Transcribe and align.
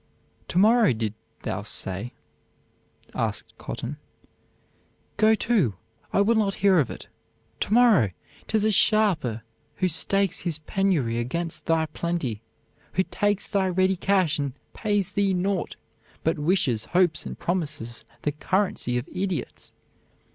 "To 0.47 0.57
morrow, 0.57 0.93
didst 0.93 1.15
thou 1.43 1.61
say?" 1.61 2.13
asked 3.13 3.55
Cotton. 3.59 3.97
"Go 5.17 5.35
to 5.35 5.75
I 6.11 6.21
will 6.21 6.33
not 6.33 6.55
hear 6.65 6.79
of 6.79 6.89
it. 6.89 7.07
To 7.59 7.73
morrow! 7.75 8.09
'tis 8.47 8.63
a 8.65 8.71
sharper 8.71 9.43
who 9.75 9.87
stakes 9.87 10.39
his 10.39 10.57
penury 10.57 11.19
against 11.19 11.67
thy 11.67 11.85
plenty 11.85 12.41
who 12.93 13.03
takes 13.11 13.47
thy 13.47 13.67
ready 13.69 13.95
cash 13.95 14.39
and 14.39 14.53
pays 14.73 15.11
thee 15.11 15.35
naught 15.35 15.75
but 16.23 16.39
wishes, 16.39 16.85
hopes, 16.85 17.27
and 17.27 17.37
promises, 17.37 18.03
the 18.23 18.31
currency 18.31 18.97
of 18.97 19.07
idiots. 19.13 19.71